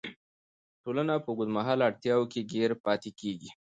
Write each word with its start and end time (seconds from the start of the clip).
ټولنه 0.83 1.13
په 1.23 1.29
اوږدمهاله 1.31 1.83
اړتیاوو 1.89 2.29
کې 2.31 2.41
ګیر 2.51 2.71
پاتې 2.85 3.09
کیږي. 3.19 3.49